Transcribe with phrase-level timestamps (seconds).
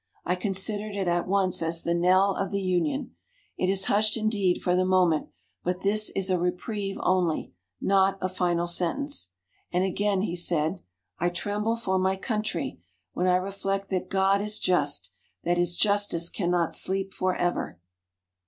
[0.25, 3.15] I considered it at once as the knell of the Union.
[3.55, 5.27] It is hushed, indeed, for the moment.
[5.63, 9.27] But this is a reprieve only not a final sentence."
[9.71, 10.81] And again he said:
[11.19, 12.79] "I tremble for my Country,
[13.13, 15.11] when I reflect that God is just;
[15.43, 17.79] that His justice cannot sleep for ever."